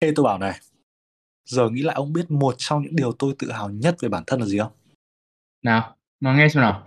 [0.00, 0.60] Ê tôi bảo này,
[1.44, 4.24] giờ nghĩ lại ông biết một trong những điều tôi tự hào nhất về bản
[4.26, 4.72] thân là gì không?
[5.62, 6.86] Nào, nói nghe xem nào.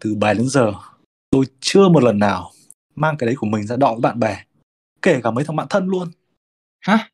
[0.00, 0.72] Từ bài đến giờ,
[1.30, 2.50] tôi chưa một lần nào
[2.94, 4.44] mang cái đấy của mình ra đọ với bạn bè,
[5.02, 6.08] kể cả mấy thằng bạn thân luôn.
[6.80, 7.10] Hả?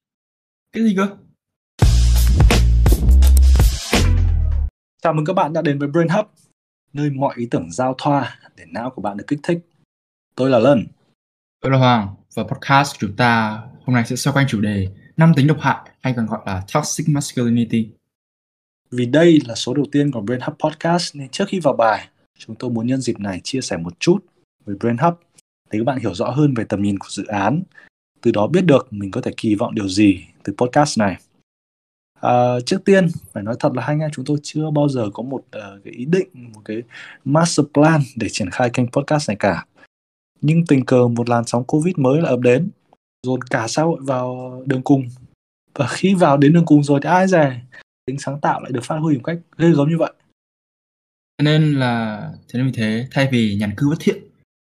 [0.72, 1.16] Cái gì cơ?
[5.02, 6.26] Chào mừng các bạn đã đến với Brain Hub,
[6.92, 9.58] nơi mọi ý tưởng giao thoa để não của bạn được kích thích.
[10.34, 10.86] Tôi là Lân.
[11.60, 14.88] Tôi là Hoàng và podcast của chúng ta hôm nay sẽ xoay quanh chủ đề
[15.16, 17.88] năm tính độc hại hay còn gọi là toxic masculinity.
[18.90, 22.08] Vì đây là số đầu tiên của Brain Hub Podcast nên trước khi vào bài,
[22.38, 24.18] chúng tôi muốn nhân dịp này chia sẻ một chút
[24.66, 25.14] về Brain Hub
[25.70, 27.62] để các bạn hiểu rõ hơn về tầm nhìn của dự án,
[28.20, 31.16] từ đó biết được mình có thể kỳ vọng điều gì từ podcast này.
[32.20, 35.10] À, trước tiên phải nói thật là hai anh em chúng tôi chưa bao giờ
[35.14, 36.82] có một uh, cái ý định một cái
[37.24, 39.66] master plan để triển khai kênh podcast này cả
[40.46, 42.70] nhưng tình cờ một làn sóng covid mới là ập đến
[43.22, 45.08] dồn cả xã hội vào đường cùng.
[45.74, 47.60] Và khi vào đến đường cùng rồi thì ai dè
[48.06, 50.12] tính sáng tạo lại được phát huy một cách ghê gớm như vậy.
[51.38, 54.22] Cho nên là thế nên vì thế thay vì nhàn cư bất thiện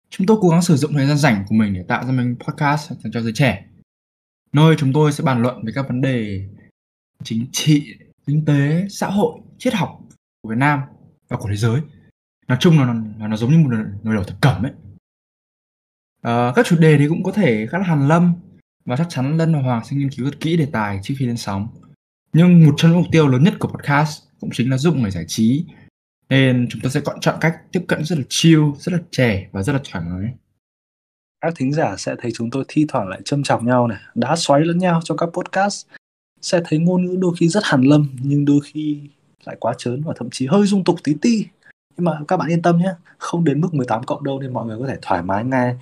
[0.10, 2.36] chúng tôi cố gắng sử dụng thời gian rảnh của mình để tạo ra mình
[2.40, 3.66] podcast dành cho giới trẻ.
[4.54, 6.48] Nơi chúng tôi sẽ bàn luận về các vấn đề
[7.24, 7.96] chính trị
[8.28, 10.00] kinh tế xã hội triết học
[10.42, 10.82] của Việt Nam
[11.28, 11.82] và của thế giới.
[12.48, 13.70] Nói chung là nó, nó giống như một
[14.04, 14.72] nồi đầu thực cẩm ấy.
[16.28, 18.34] Ờ, các chủ đề thì cũng có thể khá là hàn lâm
[18.86, 21.26] và chắc chắn Lân và Hoàng sẽ nghiên cứu rất kỹ đề tài trước khi
[21.26, 21.68] lên sóng.
[22.34, 25.12] Nhưng một trong những mục tiêu lớn nhất của podcast cũng chính là giúp người
[25.12, 25.66] giải trí.
[26.30, 29.64] Nên chúng ta sẽ chọn cách tiếp cận rất là chill, rất là trẻ và
[29.64, 30.34] rất là thoải mái.
[31.42, 34.36] Các thính giả sẽ thấy chúng tôi thi thoảng lại châm chọc nhau này, đá
[34.36, 35.88] xoáy lẫn nhau trong các podcast.
[36.42, 39.02] Sẽ thấy ngôn ngữ đôi khi rất hàn lâm, nhưng đôi khi
[39.46, 41.46] lại quá trớn và thậm chí hơi dung tục tí ti.
[41.98, 44.66] Nhưng mà các bạn yên tâm nhé, không đến mức 18 cộng đâu nên mọi
[44.66, 45.76] người có thể thoải mái nghe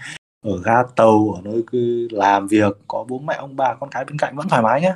[0.45, 4.05] ở ga tàu ở nơi cứ làm việc có bố mẹ ông bà con cái
[4.05, 4.93] bên cạnh vẫn thoải mái nhé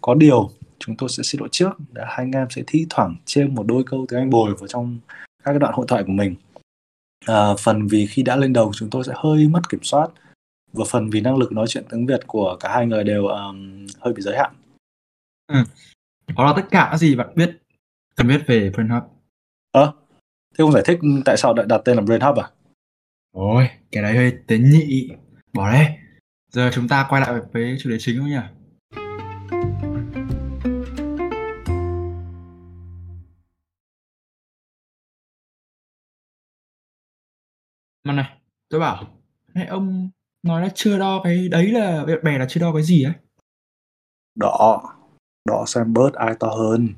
[0.00, 3.16] có điều chúng tôi sẽ xin lỗi trước đã hai anh em sẽ thi thoảng
[3.24, 4.98] chêm một đôi câu tiếng anh bồi vào trong
[5.44, 6.34] các cái đoạn hội thoại của mình
[7.26, 10.08] à, phần vì khi đã lên đầu chúng tôi sẽ hơi mất kiểm soát
[10.72, 13.86] và phần vì năng lực nói chuyện tiếng Việt của cả hai người đều um,
[14.00, 14.52] hơi bị giới hạn.
[15.46, 15.58] Ừ.
[16.36, 17.58] Đó là tất cả gì bạn biết
[18.14, 19.02] cần biết về Brain Hub.
[19.70, 19.92] Ờ, à,
[20.50, 22.50] thế không giải thích tại sao lại đặt tên là Brain Hub à?
[23.32, 25.08] Ôi, cái đấy hơi tế nhị.
[25.52, 25.86] Bỏ đấy.
[26.52, 28.36] Giờ chúng ta quay lại với chủ đề chính thôi nhỉ?
[38.04, 39.18] Mà này, tôi bảo,
[39.54, 40.10] này ông
[40.42, 43.14] nói là chưa đo cái đấy là bạn bè là chưa đo cái gì ấy?
[44.34, 44.82] Đỏ,
[45.44, 46.94] đỏ xem bớt ai to hơn.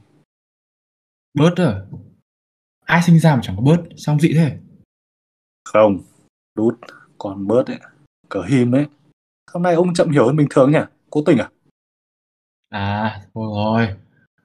[1.35, 1.81] Bớt à?
[2.85, 4.59] Ai sinh ra mà chẳng có bớt, sao ông dị thế?
[5.65, 5.99] Không,
[6.61, 6.79] đút,
[7.19, 7.79] còn bớt ấy,
[8.29, 8.87] cờ him ấy.
[9.53, 10.79] Hôm nay ông chậm hiểu hơn bình thường nhỉ?
[11.11, 11.51] Cố tình à?
[12.69, 13.97] À, thôi rồi.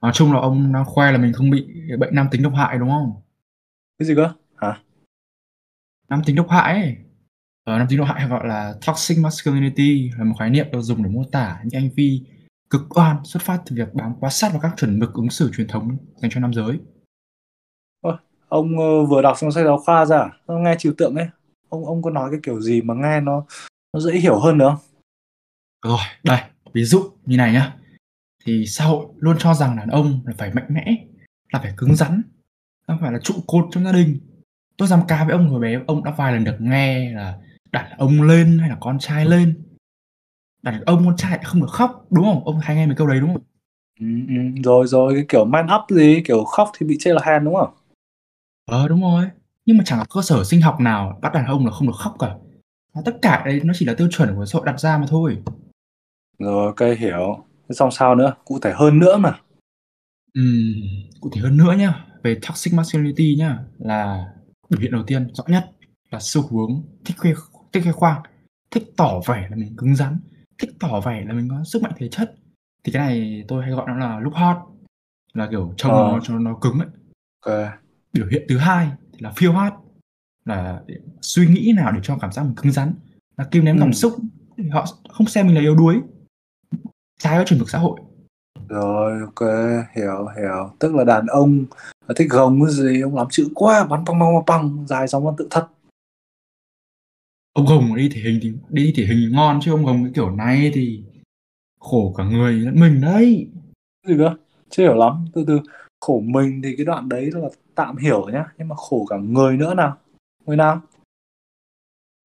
[0.02, 1.66] Nói chung là ông đang khoe là mình không bị
[1.98, 3.12] bệnh nam tính độc hại đúng không?
[3.98, 4.32] Cái gì cơ?
[4.56, 4.80] Hả?
[6.08, 6.96] Nam tính độc hại ấy.
[7.64, 11.02] Ở nam tính độc hại gọi là toxic masculinity là một khái niệm được dùng
[11.02, 12.22] để mô tả những hành vi
[12.70, 15.50] cực đoan xuất phát từ việc bám quá sát vào các chuẩn mực ứng xử
[15.56, 16.80] truyền thống dành cho nam giới.
[18.00, 18.16] Ôi,
[18.48, 21.28] ông uh, vừa đọc xong sách giáo khoa ra, ông nghe trừu tượng ấy.
[21.68, 23.44] Ông ông có nói cái kiểu gì mà nghe nó
[23.92, 25.00] nó dễ hiểu hơn nữa không?
[25.84, 26.40] Rồi, đây,
[26.72, 27.76] ví dụ như này nhá.
[28.44, 31.04] Thì xã hội luôn cho rằng đàn ông là phải mạnh mẽ,
[31.52, 32.22] là phải cứng rắn,
[32.86, 34.18] không phải là trụ cột trong gia đình.
[34.76, 37.38] Tôi dám cá với ông hồi bé, ông đã vài lần được nghe là
[37.72, 39.62] đặt ông lên hay là con trai lên.
[40.62, 42.44] Đặt ông con trai không được khóc, đúng không?
[42.44, 43.42] Ông hay nghe mấy câu đấy đúng không?
[44.00, 47.22] Ừ, ừ, rồi rồi cái kiểu man up gì, kiểu khóc thì bị chê là
[47.24, 47.74] hèn đúng không?
[48.66, 49.24] Ờ đúng rồi.
[49.66, 51.96] Nhưng mà chẳng có cơ sở sinh học nào bắt đàn ông là không được
[51.96, 52.36] khóc cả.
[53.04, 55.42] Tất cả đấy nó chỉ là tiêu chuẩn của xã hội đặt ra mà thôi.
[56.38, 57.44] Rồi, ok hiểu.
[57.68, 58.34] Thế xong sao nữa?
[58.44, 59.38] Cụ thể hơn nữa mà.
[60.34, 60.74] Ừm,
[61.20, 64.26] cụ thể hơn nữa nhá, về toxic masculinity nhá, là
[64.70, 65.70] biểu hiện đầu tiên rõ nhất
[66.10, 67.30] là xu hướng thích khoe
[67.72, 68.22] thích khoe khoang,
[68.70, 70.18] thích tỏ vẻ là mình cứng rắn,
[70.58, 72.34] thích tỏ vẻ là mình có sức mạnh thể chất.
[72.84, 74.56] Thì cái này tôi hay gọi nó là look hot,
[75.34, 75.98] là kiểu trông Ờ.
[76.12, 76.88] nó cho nó cứng ấy.
[77.46, 77.70] Ok.
[78.12, 79.72] Biểu hiện thứ hai thì là feel hot,
[80.44, 80.82] là
[81.22, 82.94] suy nghĩ nào để cho cảm giác mình cứng rắn,
[83.36, 83.92] là kìm ném cảm Ừm.
[83.92, 84.16] xúc
[84.56, 86.00] để họ không xem mình là yếu đuối.
[87.18, 88.00] Trái với chuẩn mực xã hội.
[88.68, 89.48] Rồi, ok,
[89.96, 90.70] hiểu, hiểu.
[90.78, 91.64] Tức là đàn ông
[92.08, 95.08] là thích gồng cái gì, ông lắm chữ quá, bắn băng băng băng băng, dài
[95.08, 95.66] dòng văn tự thật.
[97.52, 100.30] Ông gồng đi thể hình thì đi thể hình ngon chứ ông gồng cái kiểu
[100.30, 101.04] này thì
[101.80, 103.48] khổ cả người lẫn mình đấy.
[104.06, 104.36] Gì cơ?
[104.70, 105.24] Chưa hiểu lắm.
[105.32, 105.60] Từ từ,
[106.00, 109.56] khổ mình thì cái đoạn đấy là tạm hiểu nhá, nhưng mà khổ cả người
[109.56, 109.96] nữa nào.
[110.46, 110.80] Người nào?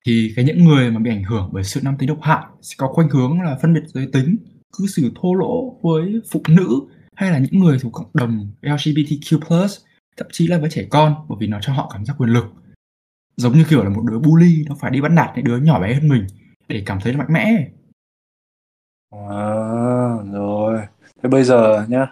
[0.05, 2.75] Thì cái những người mà bị ảnh hưởng bởi sự nam tính độc hại sẽ
[2.77, 4.37] có khuynh hướng là phân biệt giới tính
[4.77, 6.81] cư xử thô lỗ với phụ nữ
[7.15, 9.67] hay là những người thuộc cộng đồng LGBTQ+,
[10.17, 12.45] thậm chí là với trẻ con bởi vì nó cho họ cảm giác quyền lực.
[13.35, 15.81] Giống như kiểu là một đứa bully nó phải đi bắt nạt những đứa nhỏ
[15.81, 16.27] bé hơn mình
[16.67, 17.69] để cảm thấy mạnh mẽ.
[19.09, 19.45] À,
[20.31, 20.81] rồi.
[21.23, 22.07] Thế bây giờ nhá,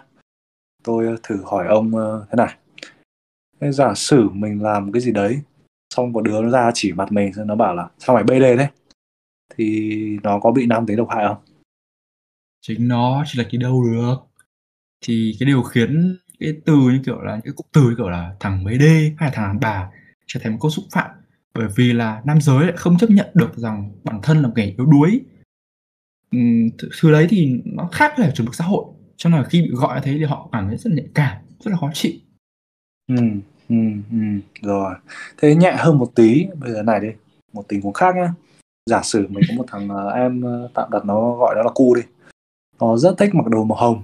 [0.82, 2.56] tôi thử hỏi ông ờ, thế này.
[3.60, 5.40] Thế giả sử mình làm cái gì đấy,
[5.94, 8.56] xong một đứa nó ra chỉ mặt mình, xong nó bảo là sao mày BD
[8.56, 8.68] đấy,
[9.56, 11.36] thì nó có bị nam tính độc hại không?
[12.60, 14.14] Chính nó chỉ là cái đâu được.
[15.04, 18.08] Thì cái điều khiến cái từ như kiểu là những cái cụm từ như kiểu
[18.08, 18.82] là thằng mấy d
[19.18, 19.90] hay là thằng đàn bà
[20.26, 21.10] trở thành một câu xúc phạm
[21.54, 24.52] bởi vì là nam giới lại không chấp nhận được rằng bản thân là một
[24.56, 25.20] kẻ yếu đuối
[27.00, 28.84] thứ đấy thì nó khác với chuẩn mực xã hội,
[29.16, 31.36] cho nên là khi bị gọi như thế thì họ cảm thấy rất nhạy cảm,
[31.60, 32.12] rất là khó chịu.
[33.16, 34.94] Ừm, ừm, ừm, rồi.
[35.38, 37.08] Thế nhẹ hơn một tí, bây giờ này đi,
[37.52, 38.32] một tình huống khác nhá.
[38.90, 41.70] Giả sử mình có một thằng, ờ, em, ơ, tạm đặt nó gọi nó là
[41.74, 42.02] Cu đi,
[42.80, 44.02] nó rất thích mặc đồ màu hồng.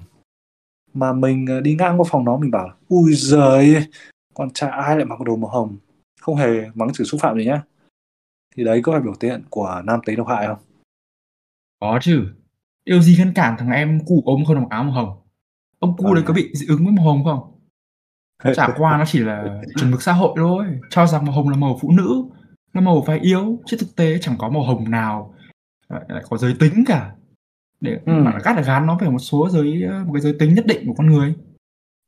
[0.95, 3.87] Mà mình, ờ, đi ngang qua phòng nó mình bảo là "Ôi giời!
[4.35, 5.77] Con trai ai lại mặc đồ màu hồng?"
[6.21, 7.63] Không hề mắng chửi xúc phạm gì nhá.
[8.57, 10.59] Thì đấy có phải biểu hiện của nam tính độc hại không?
[11.81, 12.25] Có chứ.
[12.85, 15.19] Điều gì ngăn cản thằng em Cu của ông không mặc áo màu hồng?
[15.79, 17.56] Ông Cu Ờ đấy có bị dị ứng với màu hồng không?
[18.45, 21.57] Chả qua nó chỉ là chuẩn mực xã hội thôi, cho rằng màu hồng là
[21.57, 22.25] màu phụ nữ,
[22.73, 25.35] là màu phái yếu, chứ thực tế chẳng có màu hồng nào
[25.89, 27.13] lại lại có giới tính cả.
[27.81, 28.25] Để Ừm.
[28.25, 30.67] bạn gắt là gán nó về một số giới, ơ, một cái giới tính nhất
[30.67, 31.35] định của con người.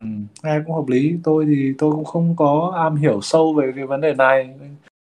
[0.01, 1.17] Ừm, nghe cũng hợp lý.
[1.25, 4.55] Tôi thì tôi cũng không có am hiểu sâu về cái vấn đề này,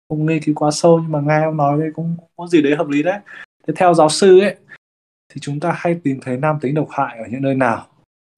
[0.09, 2.77] không nghiên cứu quá sâu nhưng mà nghe ông nói thì cũng có gì đấy
[2.77, 3.19] hợp lý đấy.
[3.67, 4.57] Thế theo giáo sư ấy,
[5.33, 7.87] thì chúng ta hay tìm thấy nam tính độc hại ở những nơi nào?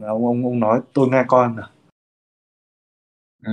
[0.03, 1.69] Ông ông ông nói tôi nghe coi nào.
[3.47, 3.53] Ờ,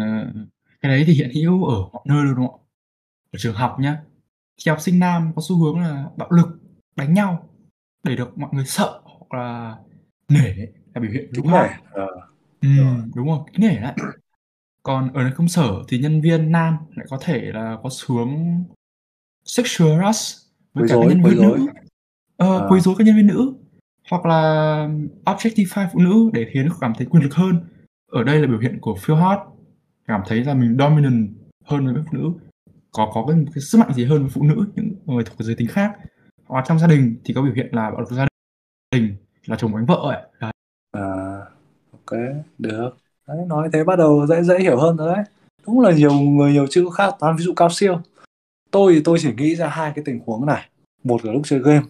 [0.82, 2.64] cái đấy thì hiện hữu ở mọi nơi luôn, đúng không ạ?
[3.32, 3.98] Ở trường học nhá,
[4.58, 6.48] thì học sinh nam có xu hướng là bạo lực,
[6.96, 7.50] đánh nhau
[8.04, 9.78] để được mọi người sợ hoặc là
[10.30, 10.54] nể
[10.94, 12.08] là biểu hiện Kính kiêu nể, ờ.
[12.62, 13.94] Ừm, đúng rồi, kính nể đấy.
[14.84, 18.16] Còn ở nơi công sở thì nhân viên nam lại có thể là có xu
[18.16, 18.64] hướng
[19.46, 21.58] sexual harass với Quấy cả các rối, nhân quấy viên rối.
[21.58, 21.68] nữ,
[22.38, 22.68] ờ, Ờ.
[22.70, 23.54] quấy rối các nhân viên nữ,
[24.10, 24.42] hoặc là
[25.26, 27.66] objectify phụ nữ để khiến cảm thấy quyền lực hơn.
[28.12, 29.40] Ở đây là biểu hiện của feel hot,
[30.08, 31.30] cảm thấy là mình dominant
[31.66, 32.32] hơn với phụ nữ,
[32.92, 35.56] có có cái cái sức mạnh gì hơn với phụ nữ, những người thuộc giới
[35.56, 35.92] tính khác.
[36.46, 38.28] Hoặc trong gia đình thì có biểu hiện là bạo lực gia
[38.92, 39.16] đình,
[39.46, 40.52] là chồng đánh vợ ấy, đấy.
[40.92, 41.38] À,
[41.92, 42.20] ok
[42.58, 42.90] được.
[43.28, 45.24] Đấy, nói thế bắt đầu dễ dễ hiểu hơn rồi đấy.
[45.68, 48.00] Đúng là nhiều người nhiều chữ khác, toàn ví dụ cao siêu.
[48.72, 50.70] Tôi thì tôi chỉ nghĩ ra hai cái tình huống này.
[51.04, 51.86] Một là lúc chơi game,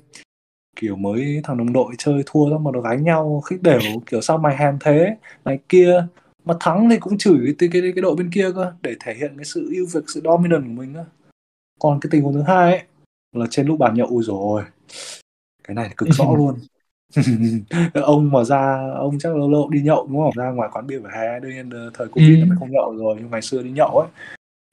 [0.75, 4.21] kiểu mới thằng đồng đội chơi thua xong mà nó gánh nhau khích đểu, kiểu
[4.21, 6.07] sao mày hèn thế, này kia.
[6.45, 9.33] Mà thắng thì cũng chửi cái cái cái đội bên kia cơ, để thể hiện
[9.37, 11.03] cái sự ưu việt, sự dominant của mình á.
[11.79, 12.83] Còn cái tình huống thứ hai ấy,
[13.35, 14.65] là trên lúc bàn nhậu, giời ơi,
[15.63, 16.55] cái này cực rõ luôn.
[17.93, 20.31] Ông mà ra ông chắc lâu lâu đi nhậu, đúng không?
[20.35, 22.49] Ra ngoài quán bia vỉa hè, đương nhiên, ờ, thời Covid là Ừm.
[22.49, 24.09] mày không nhậu rồi, nhưng ngày xưa đi nhậu ấy,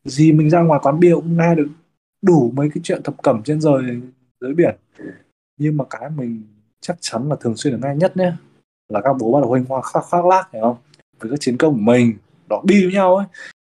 [0.04, 1.68] gì mình ra ngoài quán bia cũng nghe được
[2.22, 3.82] đủ mấy cái chuyện thập cẩm trên trời
[4.40, 4.74] dưới biển.
[5.56, 6.42] Nhưng mà cái mình
[6.80, 8.36] chắc chắn là thường xuyên được nghe nhất nhá,
[8.88, 10.76] là các bố bắt đầu huênh hoang khoác khoác lác, hiểu không?
[11.20, 12.14] Với các chiến công của mình,
[12.48, 13.26] đỏ bi với nhau ấy,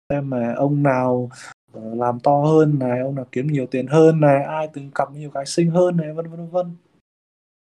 [0.09, 1.29] xem mà ông nào,
[1.73, 5.11] ờ, làm to hơn này, ông nào kiếm nhiều tiền hơn này, ai từng cặp
[5.11, 6.75] nhiều gái xinh hơn này, vân vân, vân.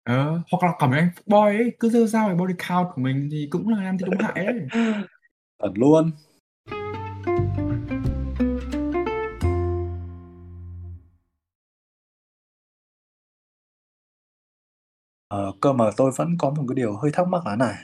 [0.04, 3.28] Ờ, hoặc là mấy anh fuckboy ấy, cứ rêu rao về body count của mình
[3.32, 4.66] thì cũng là nam tính độc hại đấy.
[5.58, 6.10] Chuẩn luôn.
[15.28, 17.74] Ờ, cơ mà tôi vẫn có một cái điều hơi thắc mắc là này.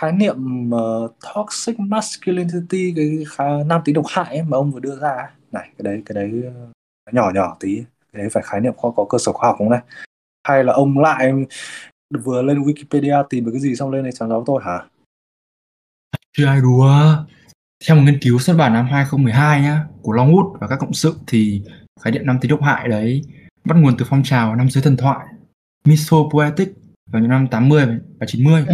[0.00, 4.80] Khái niệm, uh, toxic masculinity, cái khá nam tính độc hại ấy mà ông vừa
[4.80, 7.76] đưa ra này, cái đấy cái đấy, ờ, nhỏ nhỏ tí,
[8.12, 9.80] cái đấy phải khái niệm có có cơ sở khoa học không đây?
[10.48, 11.32] Hay là ông lại
[12.24, 14.84] vừa lên Wikipedia tìm được cái gì xong lên này chẳng giáo tôi hả?
[16.36, 16.92] Chứ ai đùa.
[17.86, 21.14] Theo một nghiên cứu xuất bản năm 2012 nhá, của Longwood và các cộng sự
[21.26, 21.62] thì
[22.00, 23.22] khái niệm nam tính độc hại đấy
[23.64, 25.26] bắt nguồn từ phong trào nam giới thần thoại
[25.84, 26.68] misopoetic
[27.10, 27.86] vào những năm 80
[28.18, 28.64] và 90.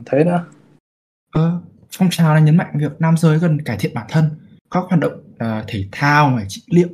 [0.00, 0.44] Còn thế nữa?
[1.32, 1.60] Ờ,
[1.92, 4.30] phong trào này nhấn mạnh việc nam giới cần cải thiện bản thân,
[4.70, 6.88] các hoạt động, ờ, thể thao này, trị liệu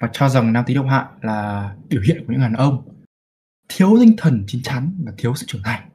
[0.00, 2.88] và cho rằng nam tính độc hại là biểu hiện của những đàn ông
[3.68, 5.90] thiếu tinh thần chín chắn và thiếu sự trưởng thành.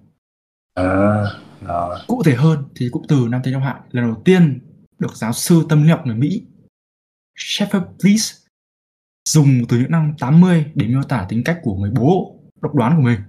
[0.73, 1.23] À,
[1.61, 1.99] rồi.
[2.07, 4.59] Cụ thể hơn thì cụm từ nam tính độc hại lần đầu tiên
[4.99, 6.45] được giáo sư tâm lý học người Mỹ
[7.37, 8.33] Shepard Bliss
[9.29, 12.95] dùng từ những năm 80 để miêu tả tính cách của người bố độc đoán
[12.97, 13.19] của mình.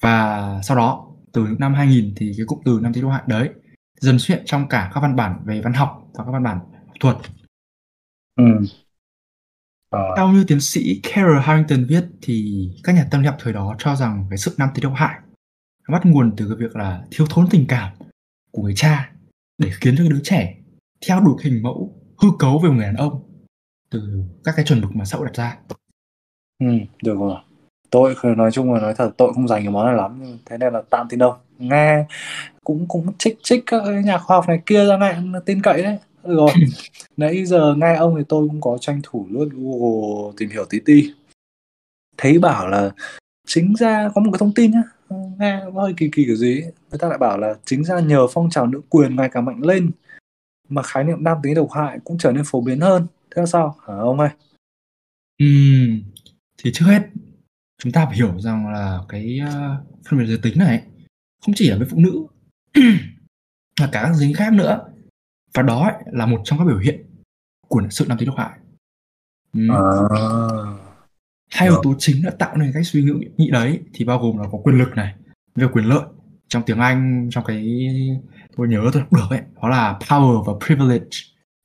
[0.00, 3.22] Và sau đó, từ những năm 2000 thì cái cụm từ nam tính độc hại
[3.26, 3.50] đấy
[4.00, 6.58] dần xuất hiện trong cả các văn bản về văn học và các văn bản
[6.58, 7.16] học thuật.
[8.36, 8.66] Ừm.
[9.90, 10.14] Rồi.
[10.16, 13.74] Theo như tiến sĩ Carol Harrington viết thì các nhà tâm lý học thời đó
[13.78, 15.20] cho rằng cái sự nam tính độc hại
[15.88, 17.92] bắt nguồn từ cái việc là thiếu thốn tình cảm
[18.50, 19.12] của người cha
[19.58, 20.54] để khiến cho đứa trẻ
[21.06, 23.22] theo đuổi hình mẫu hư cấu về một người đàn ông
[23.90, 25.58] từ các cái chuẩn mực mà xã hội đặt ra.
[26.58, 26.66] Ừ,
[27.02, 27.36] được rồi.
[27.92, 30.72] Tôi nói chung là nói thật tôi không dành cái món này lắm thế nên
[30.72, 31.36] là tạm tin đâu.
[31.58, 32.04] Nghe
[32.64, 35.98] cũng cũng trích trích các nhà khoa học này kia ra này tin cậy đấy.
[36.24, 36.50] Rồi.
[37.16, 40.80] Nãy giờ nghe ông thì tôi cũng có tranh thủ lướt Google tìm hiểu tí
[40.84, 41.12] ti.
[42.18, 42.90] Thấy bảo là
[43.46, 44.82] chính ra có một cái thông tin nhá
[45.38, 48.50] nghe hơi kỳ kỳ kiểu gì người ta lại bảo là chính ra nhờ phong
[48.50, 49.90] trào nữ quyền ngày càng mạnh lên
[50.68, 53.46] mà khái niệm nam tính độc hại cũng trở nên phổ biến hơn thế là
[53.46, 54.28] sao hả ông ơi
[55.38, 56.02] Ừm,
[56.58, 57.02] thì trước hết
[57.82, 60.82] chúng ta phải hiểu rằng là cái uh, phân biệt giới tính này
[61.44, 62.26] không chỉ là với phụ nữ
[63.80, 64.84] mà cả các giới khác nữa
[65.54, 67.06] và đó là một trong các biểu hiện
[67.68, 68.58] của sự nam tính độc hại
[69.58, 69.70] Uhm.
[69.70, 69.78] À
[71.52, 73.02] hai yếu tố chính đã tạo nên cách suy
[73.36, 75.14] nghĩ đấy thì bao gồm là có quyền lực này
[75.54, 76.04] về quyền lợi
[76.48, 77.88] trong tiếng Anh trong cái
[78.56, 81.08] tôi nhớ tôi đọc được ấy đó là power và privilege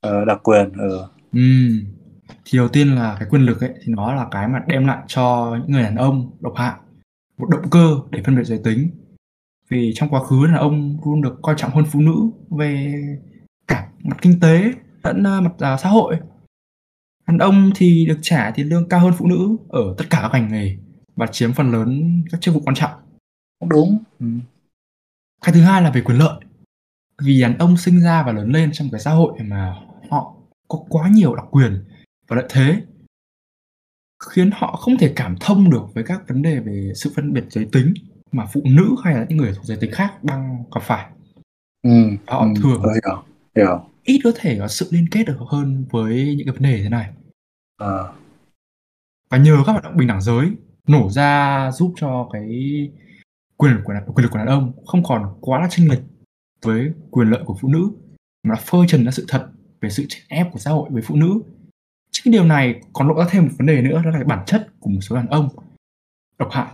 [0.01, 1.01] ờ, đặc quyền ừ.
[1.37, 1.96] Uhm.
[2.45, 5.03] Thì đầu tiên là cái quyền lực ấy thì nó là cái mà đem lại
[5.07, 6.75] cho những người đàn ông độc hại
[7.37, 8.89] một động cơ để phân biệt giới tính
[9.69, 12.15] vì trong quá khứ là ông luôn được coi trọng hơn phụ nữ
[12.49, 12.93] về
[13.67, 16.17] cả mặt kinh tế lẫn uh, mặt uh, xã hội
[17.27, 20.31] Đàn ông thì được trả tiền lương cao hơn phụ nữ ở tất cả các
[20.33, 20.77] ngành nghề
[21.15, 22.91] và chiếm phần lớn các chức vụ quan trọng.
[23.69, 23.97] Đúng.
[24.19, 24.25] Ừ.
[25.45, 26.39] Cái thứ hai là về quyền lợi.
[27.21, 29.75] Vì đàn ông sinh ra và lớn lên trong cái xã hội mà
[30.09, 30.33] họ
[30.67, 31.83] có quá nhiều đặc quyền
[32.27, 32.81] và lợi thế
[34.29, 37.43] khiến họ không thể cảm thông được với các vấn đề về sự phân biệt
[37.49, 37.93] giới tính
[38.31, 41.09] mà phụ nữ hay là những người thuộc giới tính khác đang gặp phải.
[41.81, 41.91] Ừ,
[42.27, 43.23] họ ừ, thường hiểu,
[43.55, 46.79] hiểu ít có thể có sự liên kết được hơn với những cái vấn đề
[46.83, 47.09] thế này
[47.77, 47.97] à.
[49.29, 50.51] và nhờ các hoạt động bình đẳng giới
[50.87, 52.49] nổ ra giúp cho cái
[53.57, 56.01] quyền của quyền lực của đàn ông không còn quá là chênh lệch
[56.61, 57.89] với quyền lợi của phụ nữ
[58.43, 59.47] mà phơi trần ra sự thật
[59.81, 61.41] về sự chèn ép của xã hội với phụ nữ
[62.11, 64.43] chính cái điều này còn lộ ra thêm một vấn đề nữa đó là bản
[64.45, 65.49] chất của một số đàn ông
[66.39, 66.67] độc hại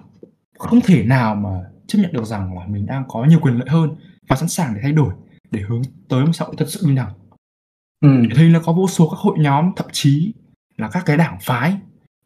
[0.60, 1.50] không thể nào mà
[1.88, 3.96] chấp nhận được rằng là mình đang có nhiều quyền lợi hơn
[4.28, 5.14] và sẵn sàng để thay đổi
[5.52, 7.14] để hướng tới một xã hội thật sự bình đẳng
[8.04, 8.10] Ừ.
[8.36, 10.34] Thì là có vô số các hội nhóm thậm chí
[10.78, 11.78] là các cái đảng phái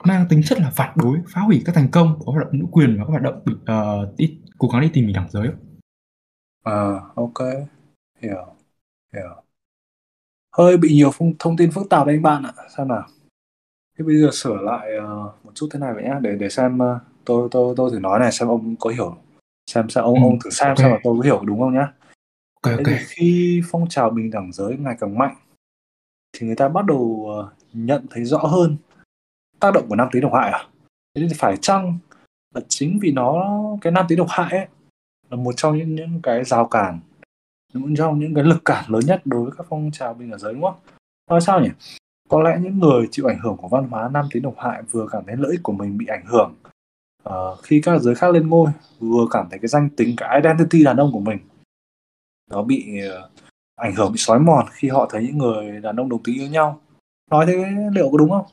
[0.04, 2.66] mang tính chất là phản đối, phá hủy các thành công của hoạt động nữ
[2.72, 5.48] quyền và các hoạt động uh, đi, cố gắng đi tìm bình đẳng giới.
[6.64, 7.40] À, ok,
[8.22, 8.56] hiểu,
[9.14, 9.44] hiểu.
[10.58, 13.08] Hơi bị nhiều thông, thông tin phức tạp đấy anh bạn ạ, xem nào.
[13.98, 16.78] Thế bây giờ sửa lại uh, một chút thế này vậy nhá, để để xem
[16.78, 19.18] uh, tôi tôi tôi thử nói này xem ông có hiểu,
[19.72, 20.84] xem xem ông ừ, ông thử xem okay.
[20.84, 21.94] xem là tôi có hiểu đúng không nhá.
[22.62, 22.86] Ok ok.
[22.86, 25.36] Thế khi phong trào bình đẳng giới ngày càng mạnh
[26.34, 28.78] thì người ta bắt đầu ờ, nhận thấy rõ hơn
[29.60, 30.68] tác động của nam tính độc hại à
[31.16, 31.98] thế thì phải chăng
[32.56, 34.68] là chính vì nó cái nam tính độc hại ấy
[35.30, 37.00] là một trong những những cái rào cản
[37.78, 40.40] một trong những cái lực cản lớn nhất đối với các phong trào bình đẳng
[40.40, 40.76] giới đúng không?
[41.30, 41.70] Nói sao nhỉ?
[42.30, 45.08] Có lẽ những người chịu ảnh hưởng của văn hóa nam tính độc hại vừa
[45.12, 46.56] cảm thấy lợi ích của mình bị ảnh hưởng
[47.30, 50.84] uh, khi các giới khác lên ngôi vừa cảm thấy cái danh tính cái identity
[50.84, 51.38] đàn ông của mình
[52.52, 53.32] nó bị uh,
[53.76, 56.48] ảnh hưởng bị xói mòn khi họ thấy những người đàn ông đồng tính yêu
[56.48, 56.82] nhau.
[57.32, 58.46] Nói thế liệu có đúng không?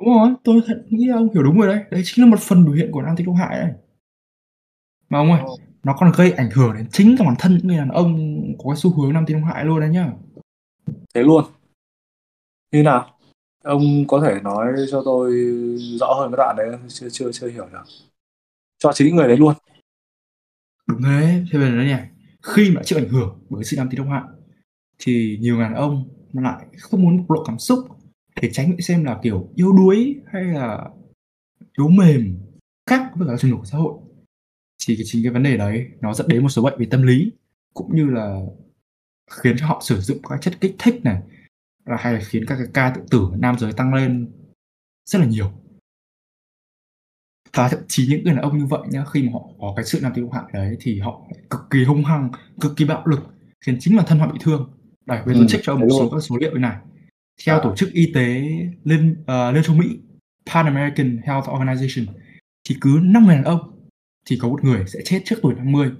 [0.00, 1.84] Đúng rồi tôi thật nghĩ ông hiểu đúng rồi đấy.
[1.90, 3.72] Đấy chính là một phần biểu hiện của nam tính độc hại đấy
[5.08, 5.40] mà ông ơi.
[5.84, 8.70] Nó còn gây ảnh hưởng đến chính cả bản thân những người đàn ông có
[8.70, 10.12] cái xu hướng nam tính hại luôn đấy nhá.
[11.14, 11.44] Thế luôn.
[12.72, 13.18] Như nào?
[13.64, 15.32] Ông có thể nói cho tôi
[16.00, 17.84] rõ hơn cái đoạn đấy chưa chưa chưa hiểu được.
[18.78, 19.54] Cho chính người đấy luôn.
[20.86, 21.44] Đúng thế.
[21.52, 22.02] Thế bây giờ nhỉ
[22.42, 24.22] khi mà chịu ảnh hưởng bởi sự nam tính độc hại
[24.98, 27.78] thì nhiều đàn ông lại không muốn bộc lộ cảm xúc
[28.40, 30.90] để tránh bị xem là kiểu yếu đuối hay là
[31.78, 32.38] yếu mềm
[32.90, 33.94] khác với cả trường của xã hội
[34.86, 37.02] thì cái chính cái vấn đề đấy nó dẫn đến một số bệnh về tâm
[37.02, 37.32] lý
[37.74, 38.40] cũng như là
[39.30, 41.22] khiến cho họ sử dụng các chất kích thích này
[41.86, 44.32] là hay là khiến các cái ca tự tử nam giới tăng lên
[45.04, 45.52] rất là nhiều.
[47.52, 49.84] Và thậm chí những người đàn ông như vậy nhá khi mà họ có cái
[49.84, 53.20] sự nam tính hại đấy thì họ cực kỳ hung hăng cực kỳ bạo lực
[53.64, 54.70] khiến chính bản thân họ bị thương.
[55.06, 56.76] Đây bây giờ ừ, check cho một số các số liệu này.
[57.46, 57.60] Theo à.
[57.62, 58.42] tổ chức y tế
[58.84, 59.98] liên uh, liên châu mỹ
[60.46, 62.06] Pan American Health Organization
[62.68, 63.71] thì cứ 5 người đàn ông
[64.26, 65.90] thì có một người sẽ chết trước tuổi 50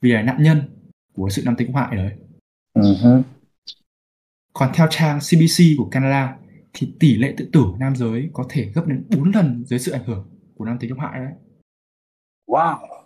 [0.00, 0.62] vì là nạn nhân
[1.12, 2.12] của sự nam tính hại đấy.
[2.74, 3.22] Uh-huh.
[4.52, 6.36] Còn theo trang CBC của Canada
[6.72, 9.92] thì tỷ lệ tự tử nam giới có thể gấp đến 4 lần dưới sự
[9.92, 11.32] ảnh hưởng của nam tính hại đấy.
[12.46, 13.05] Wow.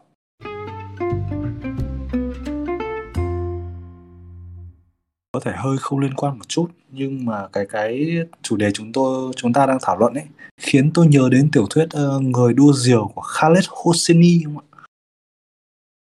[5.33, 8.93] Có thể hơi không liên quan một chút nhưng mà cái cái chủ đề chúng
[8.93, 10.25] tôi chúng ta đang thảo luận ấy
[10.57, 14.67] khiến tôi nhớ đến tiểu thuyết uh, người đua diều của Khaled Hosseini không ạ?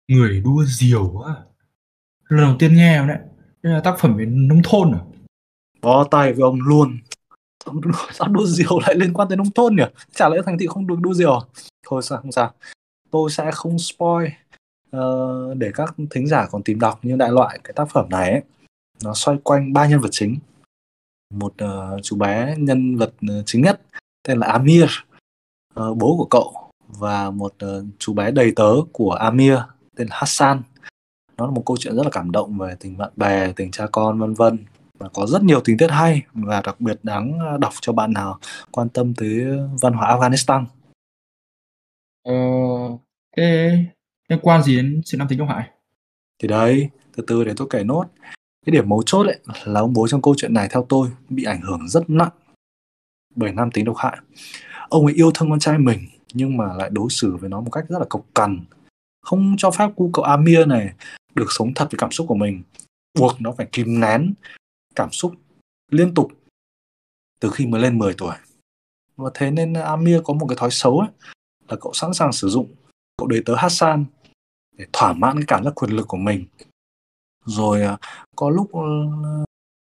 [0.08, 1.34] Người đua diều á?
[2.28, 3.18] Lần đầu tiên nghe đấy.
[3.64, 5.02] Đây là tác phẩm về nông thôn à?
[5.82, 6.98] Bó tay với ông luôn.
[8.14, 9.84] Sao đua diều lại liên quan tới nông thôn nhỉ?
[10.14, 11.46] Chả lẽ thành thị không được đua diều à?
[11.88, 12.54] Thôi sao không sao.
[13.12, 14.28] Tôi sẽ không spoil
[14.98, 18.32] uh, để các thính giả còn tìm đọc như đại loại cái tác phẩm này
[18.32, 18.42] ấy.
[19.04, 20.38] Nó xoay quanh ba nhân vật chính.
[21.34, 23.82] Một uh, chú bé nhân vật uh, chính nhất
[24.28, 24.90] tên là Amir,
[25.80, 29.58] uh, bố của cậu và một uh, chú bé đầy tớ của Amir
[29.96, 30.62] tên là Hassan.
[31.38, 33.88] Nó là một câu chuyện rất là cảm động về tình bạn bè, tình cha
[33.92, 34.58] con vân vân
[35.00, 38.40] và có rất nhiều tình tiết hay và đặc biệt đáng đọc cho bạn nào
[38.72, 39.46] quan tâm tới
[39.82, 40.66] văn hóa Afghanistan.
[42.24, 42.34] Ờ,
[43.38, 43.78] thế
[44.30, 45.70] liên quan gì đến sự nam tính độc hại?
[46.40, 48.06] Thì đấy, từ từ để tôi kể nốt.
[48.66, 51.44] Cái điểm mấu chốt ấy là ông bố trong câu chuyện này theo tôi bị
[51.44, 52.32] ảnh hưởng rất nặng
[53.36, 54.18] bởi nam tính độc hại.
[54.90, 56.00] Ông ấy yêu thương con trai mình
[56.34, 58.66] nhưng mà lại đối xử với nó một cách rất là cộc cằn.
[59.22, 60.94] Không cho phép cu cậu Amir này
[61.36, 62.64] được sống thật với cảm xúc của mình.
[63.20, 64.34] Buộc nó phải kìm nén
[64.96, 65.34] cảm xúc
[65.92, 66.32] liên tục
[67.40, 68.36] từ khi mới lên 10 tuổi.
[69.16, 71.10] Và thế nên Amir có một cái thói xấu ấy,
[71.70, 72.76] là cậu sẵn sàng sử dụng
[73.18, 74.06] cậu đầy tớ Hassan
[74.78, 76.46] để thỏa mãn cái cảm giác quyền lực của mình.
[77.46, 77.98] Rồi à,
[78.36, 78.82] có lúc ờ,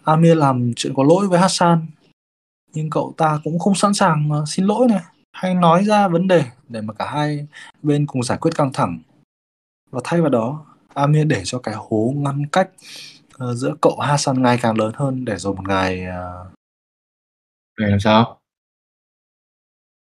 [0.05, 1.87] Amir làm chuyện có lỗi với Hassan
[2.73, 6.29] nhưng cậu ta cũng không sẵn sàng ờ, xin lỗi này hay nói ra vấn
[6.29, 7.47] đề để mà cả hai
[7.83, 8.99] bên cùng giải quyết căng thẳng.
[9.91, 12.71] Và thay vào đó, Amir để cho cái hố ngăn cách
[13.45, 16.53] uh, giữa cậu Hassan ngày càng lớn hơn để rồi một ngày uh...
[17.81, 18.41] Ngày làm sao?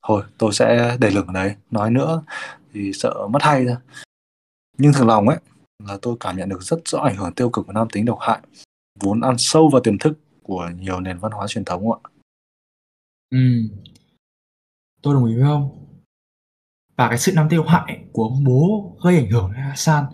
[0.07, 1.55] Thôi, tôi sẽ để lửng ở đấy.
[1.71, 2.23] Nói nữa
[2.73, 3.77] thì sợ mất hay ra.
[4.77, 5.37] Nhưng thực lòng ấy,
[5.83, 8.17] là tôi cảm nhận được rất rõ ảnh hưởng tiêu cực của nam tính độc
[8.21, 8.39] hại,
[8.99, 11.99] vốn ăn sâu vào tiềm thức của nhiều nền văn hóa truyền thống ạ.
[13.29, 13.39] Ừ.
[15.01, 15.85] Tôi đồng ý với ông.
[16.95, 20.05] Và cái sự nam tính độc hại của ông bố gây ảnh hưởng đến Hassan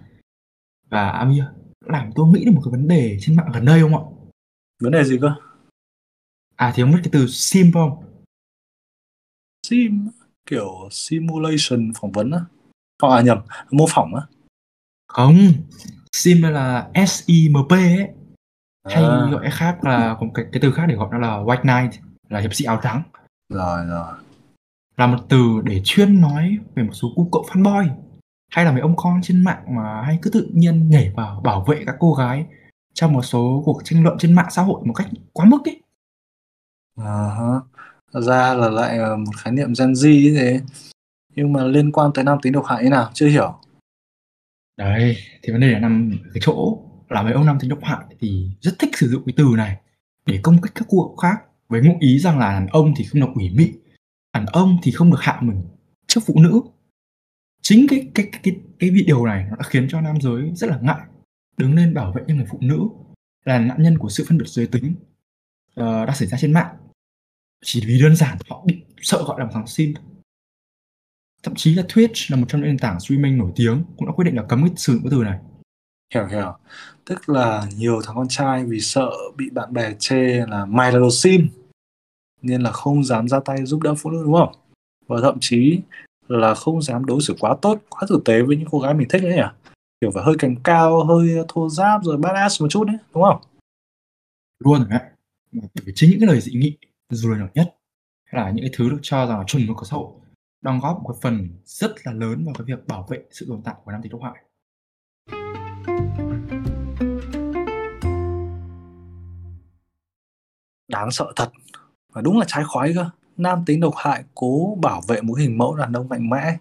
[0.89, 1.44] và Amir
[1.86, 4.04] làm tôi nghĩ đến một cái vấn đề trên mạng gần đây không ạ?
[4.80, 5.36] Vấn đề gì cơ?
[6.56, 8.04] À thì ông biết cái từ sim không?
[9.67, 10.10] Sim
[10.45, 12.39] kiểu simulation phỏng vấn á?
[13.02, 13.38] Hoặc à nhầm,
[13.71, 14.21] mô phỏng á?
[15.13, 15.38] Không,
[16.15, 18.08] sim là SIMP ấy.
[18.89, 19.28] Hay À.
[19.32, 22.54] gọi khác là cái, cái từ khác để gọi nó là white knight là hiệp
[22.54, 23.04] sĩ áo trắng.
[23.54, 24.13] Rồi rồi.
[24.97, 27.89] Là một từ để chuyên nói về một số cu cậu fanboy
[28.52, 31.63] hay là mấy ông con trên mạng mà hay cứ tự nhiên nhảy vào bảo
[31.67, 32.45] vệ các cô gái
[32.93, 35.82] trong một số cuộc tranh luận trên mạng xã hội một cách quá mức ấy.
[36.97, 37.38] À.
[38.13, 40.62] Thật ra là lại một khái niệm Gen Z ấy thế.
[41.36, 43.10] Nhưng mà liên quan tới nam tính độc hại thế nào?
[43.13, 43.61] Chưa hiểu.
[44.82, 47.80] Đấy, thì vấn đề là nằm ở cái chỗ là mấy ông nam tính độc
[47.84, 49.78] hại thì rất thích sử dụng cái từ này
[50.26, 53.04] để công kích các cụ cậu khác với ngụ ý rằng là đàn ông thì
[53.04, 53.72] không được ủy mị,
[54.34, 55.63] đàn ông thì không được hạ mình
[56.08, 56.62] trước phụ nữ.
[57.62, 60.70] Chính cái cái cái cái, cái video này nó đã khiến cho nam giới rất
[60.70, 61.02] là ngại
[61.58, 62.88] đứng lên bảo vệ những người phụ nữ
[63.46, 64.96] là nạn nhân của sự phân biệt giới tính
[65.80, 66.76] uh, đã xảy ra trên mạng
[67.65, 69.94] chỉ vì đơn giản họ bị sợ gọi là một thằng sim
[71.43, 74.13] thậm chí là Twitch là một trong những nền tảng streaming nổi tiếng cũng đã
[74.15, 75.39] quyết định là cấm cái sử dụng cái từ này
[76.13, 76.58] Hiểu hiểu.
[77.06, 80.99] Tức là nhiều thằng con trai vì sợ bị bạn bè chê là mày là
[80.99, 81.47] đồ sim
[82.41, 84.56] nên là không dám ra tay giúp đỡ phụ nữ đúng không?
[85.08, 85.80] Và thậm chí
[86.27, 89.08] là không dám đối xử quá tốt, quá tử tế với những cô gái mình
[89.10, 89.41] thích ấy nhỉ?
[90.01, 93.41] Kiểu phải hơi cánh cao, hơi thô giáp rồi badass một chút đấy, đúng không?
[94.60, 94.99] luôn rồi đấy
[95.51, 96.77] Mà bởi vì chính những cái lời dị nghị
[97.10, 97.75] dù là nhỏ nhất
[98.25, 100.12] hay là những cái thứ được cho rằng là chuẩn mực của xã hội
[100.62, 103.62] đóng góp một cái phần rất là lớn vào cái việc bảo vệ sự tồn
[103.65, 104.43] tại của nam tính độc hại
[110.88, 111.52] Đáng sợ thật.
[112.13, 113.10] Và đúng là trái khoái cơ.
[113.38, 116.58] Nam tính độc hại cố bảo vệ một hình mẫu đàn ông mạnh mẽ.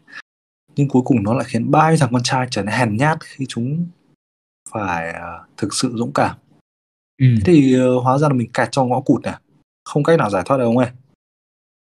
[0.77, 3.19] Nhưng cuối cùng nó lại khiến bao nhiêu thằng con trai trở nên hèn nhát
[3.21, 3.87] khi chúng
[4.71, 6.37] phải à, thực sự dũng cảm.
[7.19, 7.27] ừ.
[7.37, 9.35] Thế thì ờ, hóa ra là mình kẹt trong ngõ cụt này.
[9.85, 10.91] Không cách nào giải thoát được ông ơi.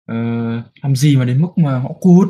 [0.06, 0.16] Ờ,
[0.82, 2.28] làm gì mà đến mức mà họ cút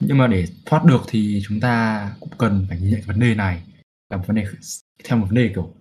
[0.00, 3.34] nhưng mà để thoát được thì chúng ta cũng cần phải nhìn nhận vấn đề
[3.34, 3.62] này
[4.10, 4.44] là một vấn đề
[5.04, 5.74] theo một vấn đề kiểu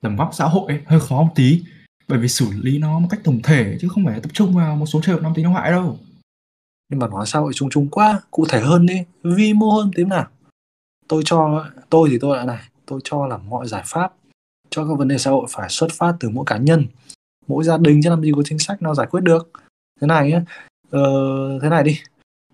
[0.00, 1.62] tầm vóc xã hội ấy, hơi khó một tí
[2.08, 4.76] bởi vì xử lý nó một cách tổng thể chứ không phải tập trung vào
[4.76, 5.98] một số trường hợp nam tính hại đâu
[6.90, 9.90] Nhưng mà nói sao hội chung chung quá, cụ thể hơn đi, vi mô hơn
[9.94, 10.26] tí nào.
[11.08, 14.12] Tôi cho, tôi thì tôi đã này, tôi cho là mọi giải pháp
[14.70, 16.86] cho các vấn đề xã hội phải xuất phát từ mỗi cá nhân.
[17.46, 19.50] Mỗi gia đình chứ làm gì có chính sách nào giải quyết được.
[20.00, 20.40] Thế này nhé,
[20.90, 21.02] ờ,
[21.62, 21.98] thế này đi.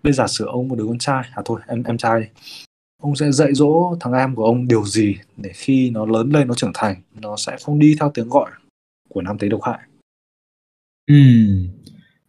[0.03, 2.27] Bây giờ sử ông một đứa con trai, à thôi em em trai đi.
[3.01, 6.47] Ông sẽ dạy dỗ thằng em của ông điều gì để khi nó lớn lên
[6.47, 8.51] nó trưởng thành, nó sẽ không đi theo tiếng gọi
[9.09, 9.79] của nam tính độc hại.
[11.07, 11.67] Ừm,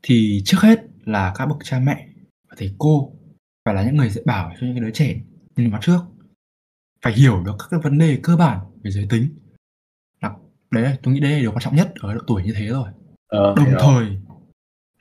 [0.03, 2.09] thì trước hết là các bậc cha mẹ
[2.49, 3.13] và thầy cô
[3.65, 5.17] phải là những người dạy bảo cho những cái đứa trẻ
[5.57, 5.99] nhìn vào trước
[7.03, 9.29] phải hiểu được các cái vấn đề cơ bản về giới tính
[10.21, 10.33] là
[10.71, 12.89] đấy tôi nghĩ đây là điều quan trọng nhất ở độ tuổi như thế rồi
[13.33, 14.19] Ờ, đồng thời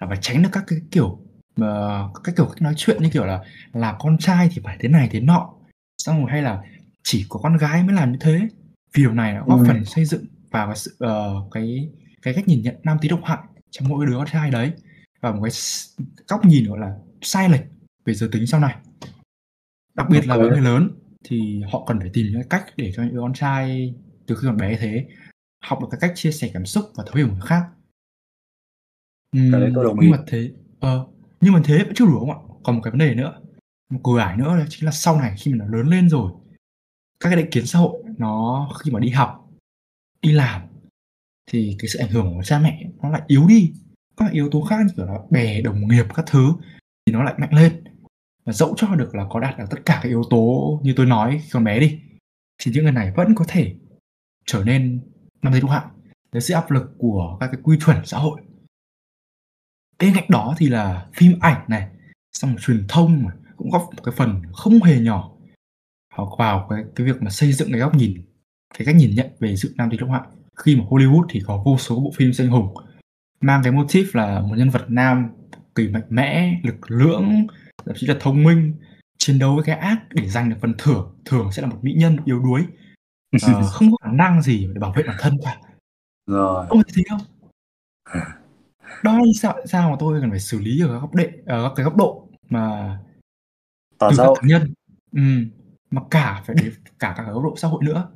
[0.07, 1.19] phải tránh được các cái kiểu
[1.55, 5.09] mà các kiểu nói chuyện như kiểu là là con trai thì phải thế này
[5.11, 5.53] thế nọ.
[5.97, 6.63] Xong rồi hay là
[7.03, 8.39] chỉ có con gái mới làm như thế.
[8.93, 9.65] Vì điều này nó góp Ừ.
[9.67, 11.89] phần xây dựng vào cái sự ờ, cái
[12.21, 13.39] cái cách nhìn nhận nam tính độc hại
[13.71, 14.71] trong mỗi đứa con trai đấy.
[15.21, 15.51] Và một cái
[16.27, 17.61] góc nhìn gọi là sai lệch
[18.05, 18.75] về giới tính sau này.
[19.95, 20.89] Đặc biệt là với người lớn
[21.23, 23.93] thì họ cần phải tìm những cái cách để cho những đứa con trai
[24.27, 25.05] từ khi còn bé thế
[25.63, 27.63] học được cái cách chia sẻ cảm xúc và thấu hiểu người khác
[29.35, 30.07] Cái đấy tôi đồng ý.
[30.07, 31.07] nhưng mà thế ờ,
[31.41, 32.37] nhưng mà thế vẫn chưa đủ không ạ?
[32.63, 33.41] Còn một cái vấn đề nữa
[33.91, 36.31] một cửa ải nữa đó chính là sau này khi mà nó lớn lên rồi
[37.19, 39.49] các cái định kiến xã hội nó khi mà đi học
[40.21, 40.61] đi làm
[41.51, 43.73] thì cái sự ảnh hưởng của cha mẹ nó lại yếu đi.
[44.17, 46.53] Các yếu tố khác như kiểu là bè đồng nghiệp các thứ
[47.05, 47.83] thì nó lại mạnh lên.
[48.45, 51.05] Và dẫu cho được là có đạt được tất cả các yếu tố như tôi
[51.05, 51.99] nói khi còn bé đi
[52.57, 53.75] thì những người này vẫn có thể
[54.45, 55.01] trở nên
[55.41, 55.85] năm thấy độc hại
[56.31, 58.41] dưới sự áp lực của các cái quy chuẩn xã hội
[60.01, 61.87] bên cạnh đó thì là phim ảnh này
[62.31, 65.31] xong rồi truyền thông mà cũng góp một cái phần không hề nhỏ
[66.13, 68.21] họ vào cái cái việc mà xây dựng cái góc nhìn
[68.77, 70.21] cái cách nhìn nhận về sự nam tính độc hại.
[70.55, 72.73] Khi mà Hollywood thì có vô số bộ phim siêu anh hùng
[73.41, 75.29] mang cái motif là một nhân vật nam
[75.75, 77.47] kỳ mạnh mẽ lực lưỡng
[77.85, 78.73] thậm chí là thông minh
[79.17, 81.93] chiến đấu với cái ác để giành được phần thưởng thường sẽ là một mỹ
[81.97, 82.65] nhân yếu đuối.
[83.41, 85.57] Ờ, không có khả năng gì để bảo vệ bản thân cả.
[86.27, 86.65] Rồi.
[86.69, 87.21] ông thấy thế không
[89.03, 91.71] là sao sao mà tôi cần phải xử lý ở các góc đệ ở các
[91.75, 92.97] cái góc độ mà
[93.97, 94.37] Toàn từ xã các hội.
[94.41, 94.73] cá nhân
[95.11, 95.49] Ừm,
[95.91, 98.07] mà cả phải đến cả các góc độ xã hội nữa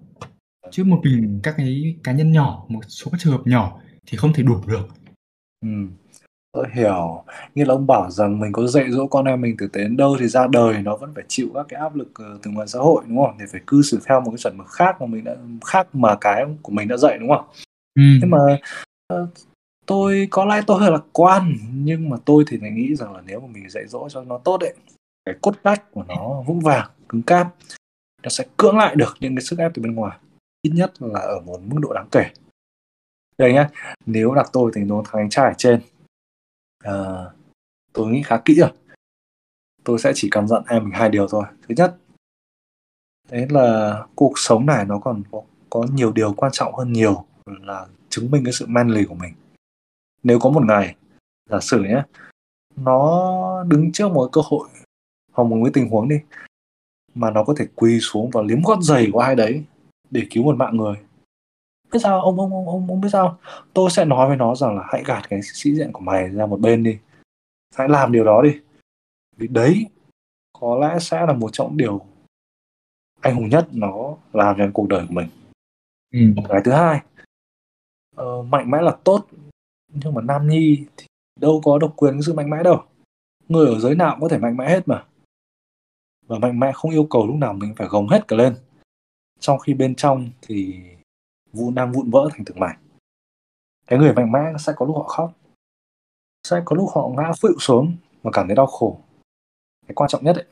[0.71, 4.17] chứ một mình các cái cá nhân nhỏ một số các trường hợp nhỏ thì
[4.17, 4.87] không thể đủ được
[5.61, 5.69] Ừ.
[6.51, 7.23] Tôi hiểu.
[7.55, 9.97] Như là ông bảo rằng mình có dạy dỗ con em mình tử tế đến
[9.97, 12.67] đâu thì ra đời nó vẫn phải chịu các cái áp lực ờ, từ ngoài
[12.67, 13.37] xã hội đúng không?
[13.39, 16.15] Để phải cư xử theo một cái chuẩn mực khác mà mình đã khác mà
[16.21, 17.45] cái của mình đã dạy đúng không?
[17.95, 18.37] Ừm, Nhưng mà
[19.07, 19.27] ờ,
[19.85, 23.21] tôi có lẽ tôi hơi lạc quan nhưng mà tôi thì lại nghĩ rằng là
[23.25, 24.73] nếu mà mình dạy dỗ cho nó tốt ấy
[25.25, 27.55] cái cốt cách của nó vững vàng cứng cáp
[28.23, 30.17] nó sẽ cưỡng lại được những cái sức ép từ bên ngoài
[30.65, 32.25] ít nhất là ở một mức độ đáng kể.
[33.37, 33.69] Đây nhá
[34.05, 35.81] nếu đặt tôi thì nó thằng anh trai ở trên
[36.83, 36.93] à,
[37.93, 38.71] tôi nghĩ khá kỹ rồi.
[39.83, 41.43] Tôi sẽ chỉ căn dặn em mình hai điều thôi.
[41.67, 41.97] Thứ nhất
[43.29, 47.25] đấy là cuộc sống này nó còn có, có nhiều điều quan trọng hơn nhiều
[47.45, 49.33] là chứng minh cái sự manly của mình
[50.25, 50.95] nếu có một ngày
[51.49, 52.03] giả sử nhé
[52.75, 54.69] nó đứng trước một cơ hội
[55.33, 56.15] hoặc một cái tình huống đi
[57.15, 59.63] mà nó có thể quỳ xuống và liếm gót giày của ai đấy
[60.11, 60.95] để cứu một mạng người.
[61.91, 62.21] Biết sao?
[62.21, 63.37] Ông ông ông ông, ông biết sao?
[63.73, 66.45] Tôi sẽ nói với nó rằng là hãy gạt cái sĩ diện của mày ra
[66.45, 66.99] một bên đi.
[67.75, 68.61] Hãy làm điều đó đi.
[69.37, 69.85] Vì đấy
[70.59, 72.05] có lẽ sẽ là một trong điều
[73.21, 75.27] anh hùng nhất nó làm trong cuộc đời của mình.
[76.11, 76.99] Ừm, cái thứ hai
[78.15, 79.25] ờ, mạnh mẽ là tốt
[80.03, 81.05] nhưng mà nam nhi thì
[81.39, 82.83] đâu có độc quyền cái sự mạnh mẽ đâu.
[83.47, 85.05] Người ở giới nào cũng có thể mạnh mẽ hết mà.
[86.27, 88.55] Và mạnh mẽ không yêu cầu lúc nào mình phải gồng hết cả lên.
[89.39, 90.83] Trong khi bên trong thì
[91.53, 92.79] vụ nam vụn vỡ thành từng mảnh.
[93.87, 95.33] Cái người mạnh mẽ sẽ có lúc họ khóc.
[96.47, 98.99] Sẽ có lúc họ ngã phịu xuống và cảm thấy đau khổ.
[99.87, 100.45] Cái quan trọng nhất ấy,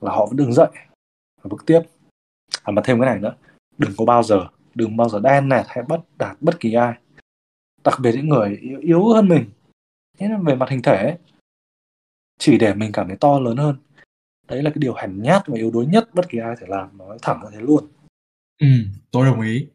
[0.00, 0.70] là họ vẫn đứng dậy
[1.42, 1.80] và bước tiếp.
[2.62, 3.36] À mà thêm cái này nữa.
[3.78, 6.98] Đừng có bao giờ đừng bao giờ đen nẹt hay bắt đạt bất kỳ ai
[7.86, 9.44] đặc biệt những người yếu, yếu hơn mình.
[10.18, 11.16] Thế là về mặt hình thể ấy,
[12.38, 13.76] chỉ để mình cảm thấy to lớn hơn.
[14.48, 16.98] Đấy là cái điều hèn nhát và yếu đuối nhất bất kỳ ai thể làm
[16.98, 17.84] nói thẳng ra thế luôn.
[18.58, 19.66] Ừm, tôi đồng ý.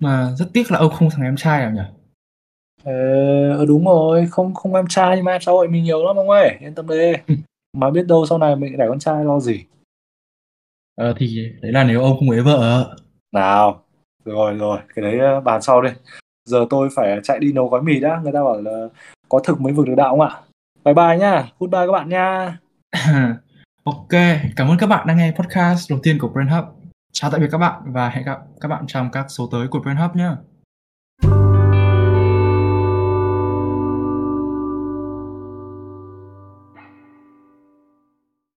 [0.00, 1.82] Mà rất tiếc là ông không thằng em trai nào nhỉ?
[2.84, 6.16] Ờ đúng rồi không không em trai nhưng mà em xã hội mình nhiều lắm
[6.16, 7.12] ông ơi yên tâm đi.
[7.26, 7.34] Ừ.
[7.72, 9.64] mà biết đâu sau này mình đẻ con trai lo gì?
[10.94, 12.96] Ờ, thì đấy là nếu ông không lấy vợ.
[13.32, 13.84] Nào
[14.24, 15.90] rồi rồi cái đấy ờ, bàn sau đi
[16.50, 18.20] giờ tôi phải chạy đi nấu gói mì đã.
[18.22, 18.88] Người ta bảo là
[19.28, 20.30] có thực mới vượt được đạo không ạ?
[20.84, 21.48] Bye bye nhá.
[21.58, 22.58] Goodbye các bạn nha.
[23.84, 24.08] Ok,
[24.56, 26.64] cảm ơn các bạn đã nghe podcast đầu tiên của Brain Hub.
[27.12, 29.80] Chào tạm biệt các bạn và hẹn gặp các bạn trong các số tới của
[29.80, 30.28] Brain Hub nhé